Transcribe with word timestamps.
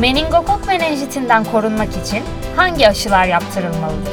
Meningokok 0.00 0.60
menenjitinden 0.66 1.44
korunmak 1.44 1.88
için 1.88 2.18
hangi 2.56 2.88
aşılar 2.88 3.26
yaptırılmalıdır? 3.26 4.12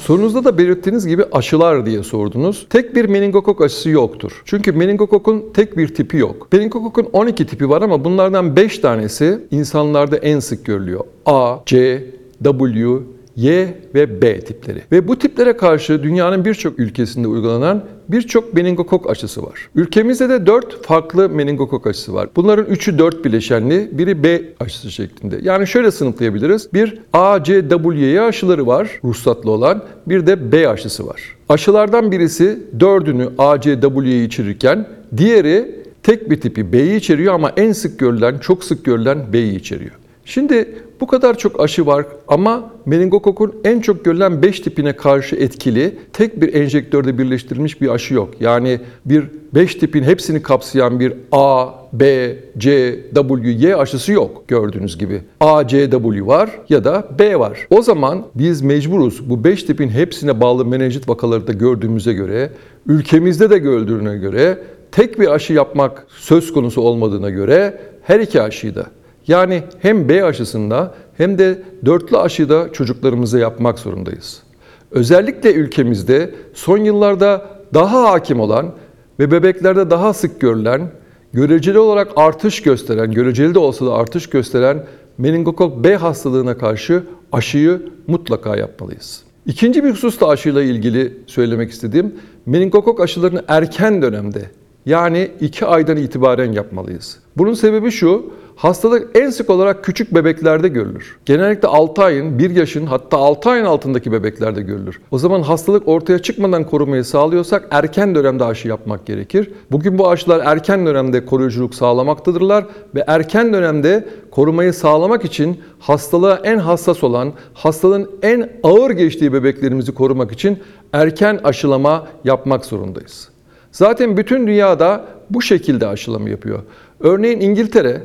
Sorunuzda 0.00 0.44
da 0.44 0.58
belirttiğiniz 0.58 1.06
gibi 1.06 1.24
aşılar 1.32 1.86
diye 1.86 2.02
sordunuz. 2.02 2.66
Tek 2.70 2.96
bir 2.96 3.04
meningokok 3.04 3.60
aşısı 3.60 3.90
yoktur. 3.90 4.42
Çünkü 4.44 4.72
meningokokun 4.72 5.44
tek 5.54 5.76
bir 5.76 5.94
tipi 5.94 6.16
yok. 6.16 6.52
Meningokokun 6.52 7.08
12 7.12 7.46
tipi 7.46 7.68
var 7.68 7.82
ama 7.82 8.04
bunlardan 8.04 8.56
5 8.56 8.78
tanesi 8.78 9.38
insanlarda 9.50 10.16
en 10.16 10.40
sık 10.40 10.64
görülüyor. 10.64 11.04
A, 11.26 11.56
C, 11.66 12.04
W, 12.42 12.98
Y 13.36 13.74
ve 13.94 14.22
B 14.22 14.40
tipleri. 14.40 14.82
Ve 14.92 15.08
bu 15.08 15.18
tiplere 15.18 15.56
karşı 15.56 16.02
dünyanın 16.02 16.44
birçok 16.44 16.78
ülkesinde 16.78 17.28
uygulanan 17.28 17.84
birçok 18.08 18.54
meningokok 18.54 19.10
aşısı 19.10 19.42
var. 19.42 19.68
Ülkemizde 19.74 20.28
de 20.28 20.46
4 20.46 20.86
farklı 20.86 21.28
meningokok 21.28 21.86
aşısı 21.86 22.14
var. 22.14 22.28
Bunların 22.36 22.66
3'ü 22.74 22.98
4 22.98 23.24
bileşenli, 23.24 23.88
biri 23.92 24.22
B 24.22 24.42
aşısı 24.60 24.90
şeklinde. 24.90 25.38
Yani 25.42 25.66
şöyle 25.66 25.90
sınıflayabiliriz. 25.90 26.68
Bir 26.74 26.98
A, 27.12 27.44
C, 27.44 27.68
W, 27.68 27.98
Y 27.98 28.20
aşıları 28.20 28.66
var, 28.66 29.00
ruhsatlı 29.04 29.50
olan. 29.50 29.82
Bir 30.06 30.26
de 30.26 30.52
B 30.52 30.68
aşısı 30.68 31.06
var. 31.06 31.22
Aşılardan 31.48 32.12
birisi 32.12 32.58
4'ünü 32.78 33.28
A, 33.38 33.60
C, 33.60 33.80
W'yi 33.80 34.26
içerirken 34.26 34.86
diğeri 35.16 35.84
tek 36.02 36.30
bir 36.30 36.40
tipi 36.40 36.72
B'yi 36.72 36.96
içeriyor 36.96 37.34
ama 37.34 37.52
en 37.56 37.72
sık 37.72 37.98
görülen, 37.98 38.38
çok 38.38 38.64
sık 38.64 38.84
görülen 38.84 39.32
B'yi 39.32 39.56
içeriyor. 39.56 39.92
Şimdi 40.24 40.74
bu 41.00 41.06
kadar 41.06 41.38
çok 41.38 41.60
aşı 41.60 41.86
var 41.86 42.06
ama 42.28 42.70
meningokokun 42.86 43.54
en 43.64 43.80
çok 43.80 44.04
görülen 44.04 44.42
5 44.42 44.60
tipine 44.60 44.96
karşı 44.96 45.36
etkili 45.36 45.98
tek 46.12 46.40
bir 46.40 46.54
enjektörde 46.54 47.18
birleştirilmiş 47.18 47.80
bir 47.80 47.88
aşı 47.88 48.14
yok. 48.14 48.28
Yani 48.40 48.80
bir 49.04 49.24
5 49.54 49.74
tipin 49.74 50.02
hepsini 50.02 50.42
kapsayan 50.42 51.00
bir 51.00 51.12
A, 51.32 51.68
B, 51.92 52.36
C, 52.58 52.96
W, 53.14 53.50
Y 53.50 53.76
aşısı 53.76 54.12
yok 54.12 54.48
gördüğünüz 54.48 54.98
gibi. 54.98 55.22
A, 55.40 55.68
C, 55.68 55.90
W 55.90 56.26
var 56.26 56.50
ya 56.68 56.84
da 56.84 57.08
B 57.18 57.38
var. 57.38 57.66
O 57.70 57.82
zaman 57.82 58.26
biz 58.34 58.62
mecburuz 58.62 59.30
bu 59.30 59.44
5 59.44 59.62
tipin 59.62 59.88
hepsine 59.88 60.40
bağlı 60.40 60.64
menenjit 60.64 61.08
vakaları 61.08 61.46
da 61.46 61.52
gördüğümüze 61.52 62.12
göre, 62.12 62.50
ülkemizde 62.86 63.50
de 63.50 63.58
gördüğüne 63.58 64.16
göre 64.16 64.58
tek 64.92 65.20
bir 65.20 65.28
aşı 65.28 65.52
yapmak 65.52 66.06
söz 66.08 66.52
konusu 66.52 66.80
olmadığına 66.80 67.30
göre 67.30 67.80
her 68.02 68.20
iki 68.20 68.42
aşıyı 68.42 68.74
da 68.74 68.86
yani 69.28 69.62
hem 69.78 70.08
B 70.08 70.24
aşısında 70.24 70.94
hem 71.16 71.38
de 71.38 71.62
dörtlü 71.84 72.16
aşıda 72.16 72.72
çocuklarımıza 72.72 73.38
yapmak 73.38 73.78
zorundayız. 73.78 74.42
Özellikle 74.90 75.52
ülkemizde 75.52 76.34
son 76.54 76.78
yıllarda 76.78 77.46
daha 77.74 78.02
hakim 78.02 78.40
olan 78.40 78.72
ve 79.18 79.30
bebeklerde 79.30 79.90
daha 79.90 80.14
sık 80.14 80.40
görülen, 80.40 80.90
göreceli 81.32 81.78
olarak 81.78 82.08
artış 82.16 82.62
gösteren, 82.62 83.12
göreceli 83.12 83.54
de 83.54 83.58
olsa 83.58 83.86
da 83.86 83.94
artış 83.94 84.26
gösteren 84.26 84.84
meningokok 85.18 85.84
B 85.84 85.96
hastalığına 85.96 86.58
karşı 86.58 87.02
aşıyı 87.32 87.82
mutlaka 88.06 88.56
yapmalıyız. 88.56 89.22
İkinci 89.46 89.84
bir 89.84 89.90
husus 89.90 90.20
da 90.20 90.28
aşıyla 90.28 90.62
ilgili 90.62 91.12
söylemek 91.26 91.70
istediğim, 91.70 92.14
meningokok 92.46 93.00
aşılarını 93.00 93.44
erken 93.48 94.02
dönemde 94.02 94.50
yani 94.86 95.30
2 95.40 95.66
aydan 95.66 95.96
itibaren 95.96 96.52
yapmalıyız. 96.52 97.18
Bunun 97.36 97.54
sebebi 97.54 97.90
şu, 97.90 98.30
hastalık 98.56 99.16
en 99.16 99.30
sık 99.30 99.50
olarak 99.50 99.84
küçük 99.84 100.14
bebeklerde 100.14 100.68
görülür. 100.68 101.16
Genellikle 101.24 101.68
6 101.68 102.02
ayın, 102.02 102.38
1 102.38 102.50
yaşın 102.50 102.86
hatta 102.86 103.16
6 103.16 103.50
ayın 103.50 103.64
altındaki 103.64 104.12
bebeklerde 104.12 104.62
görülür. 104.62 105.00
O 105.10 105.18
zaman 105.18 105.42
hastalık 105.42 105.88
ortaya 105.88 106.18
çıkmadan 106.18 106.64
korumayı 106.64 107.04
sağlıyorsak 107.04 107.68
erken 107.70 108.14
dönemde 108.14 108.44
aşı 108.44 108.68
yapmak 108.68 109.06
gerekir. 109.06 109.50
Bugün 109.70 109.98
bu 109.98 110.10
aşılar 110.10 110.42
erken 110.44 110.86
dönemde 110.86 111.26
koruyuculuk 111.26 111.74
sağlamaktadırlar 111.74 112.64
ve 112.94 113.04
erken 113.06 113.52
dönemde 113.52 114.08
korumayı 114.30 114.72
sağlamak 114.72 115.24
için 115.24 115.60
hastalığa 115.78 116.40
en 116.44 116.58
hassas 116.58 117.04
olan, 117.04 117.32
hastalığın 117.54 118.10
en 118.22 118.50
ağır 118.62 118.90
geçtiği 118.90 119.32
bebeklerimizi 119.32 119.94
korumak 119.94 120.32
için 120.32 120.58
erken 120.92 121.40
aşılama 121.44 122.06
yapmak 122.24 122.64
zorundayız. 122.64 123.28
Zaten 123.72 124.16
bütün 124.16 124.46
dünyada 124.46 125.04
bu 125.30 125.42
şekilde 125.42 125.86
aşılama 125.86 126.28
yapıyor. 126.28 126.62
Örneğin 127.00 127.40
İngiltere, 127.40 128.02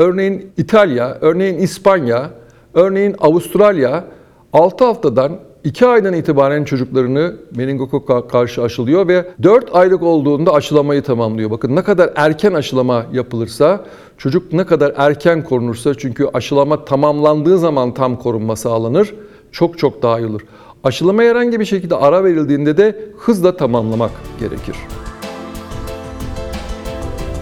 örneğin 0.00 0.52
İtalya, 0.56 1.18
örneğin 1.20 1.58
İspanya, 1.58 2.30
örneğin 2.74 3.14
Avustralya 3.20 4.04
6 4.52 4.84
haftadan 4.84 5.32
2 5.64 5.86
aydan 5.86 6.14
itibaren 6.14 6.64
çocuklarını 6.64 7.36
meningokoka 7.56 8.28
karşı 8.28 8.62
aşılıyor 8.62 9.08
ve 9.08 9.24
4 9.42 9.74
aylık 9.74 10.02
olduğunda 10.02 10.54
aşılamayı 10.54 11.02
tamamlıyor. 11.02 11.50
Bakın 11.50 11.76
ne 11.76 11.82
kadar 11.82 12.10
erken 12.16 12.52
aşılama 12.52 13.06
yapılırsa, 13.12 13.84
çocuk 14.18 14.52
ne 14.52 14.66
kadar 14.66 14.92
erken 14.96 15.44
korunursa 15.44 15.94
çünkü 15.94 16.28
aşılama 16.34 16.84
tamamlandığı 16.84 17.58
zaman 17.58 17.94
tam 17.94 18.18
korunma 18.18 18.56
sağlanır, 18.56 19.14
çok 19.52 19.78
çok 19.78 20.02
daha 20.02 20.18
iyi 20.18 20.26
olur. 20.26 20.40
Aşılamaya 20.84 21.30
herhangi 21.30 21.60
bir 21.60 21.64
şekilde 21.64 21.96
ara 21.96 22.24
verildiğinde 22.24 22.76
de 22.76 23.04
hızla 23.18 23.56
tamamlamak 23.56 24.10
gerekir. 24.40 24.76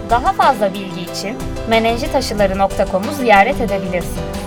Daha 0.09 0.33
fazla 0.33 0.73
bilgi 0.73 1.01
için 1.11 1.37
menenjitaşıları.com'u 1.69 3.13
ziyaret 3.13 3.61
edebilirsiniz. 3.61 4.38